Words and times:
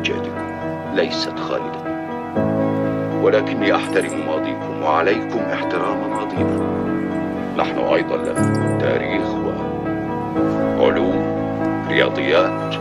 تماما 0.00 0.20
كأمجادكم 0.20 0.94
ليست 0.94 1.38
خالدة. 1.38 1.90
ولكني 3.22 3.76
أحترم 3.76 4.26
ماضيكم 4.26 4.82
وعليكم 4.82 5.38
احترام 5.38 6.10
ماضينا. 6.10 6.80
نحن 7.58 7.78
أيضا 7.78 8.16
لنا 8.16 8.78
تاريخ 8.80 9.22
وعلوم 10.78 11.22
رياضيات 11.88 12.74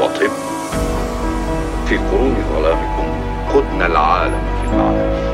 وطب 0.00 0.30
في 1.86 1.96
قرون 1.96 2.36
ظلامكم 2.54 3.06
قدنا 3.54 3.86
العالم 3.86 4.40
في 4.62 4.68
المعارف 4.68 5.26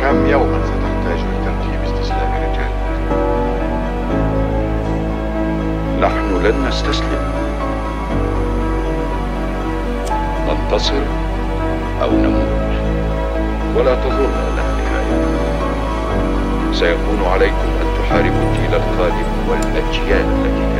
كم 0.00 0.26
يوما 0.26 0.60
ستحتاج 0.64 1.18
لترتيب 1.18 1.82
استسلام 1.84 2.32
رجالك 2.34 2.74
نحن 6.00 6.46
لن 6.46 6.68
نستسلم. 6.68 7.33
ننتصر 10.64 11.02
أو 12.02 12.10
نموت. 12.10 12.64
ولا 13.76 13.94
تظن 13.94 14.32
لها 14.56 14.76
نهاية 14.76 16.72
سيكون 16.72 17.24
عليكم 17.32 17.68
أن 17.82 17.86
تحاربوا 17.98 18.42
الجيل 18.50 18.74
القادم 18.74 19.48
والأجيال 19.48 20.26
التي 20.44 20.73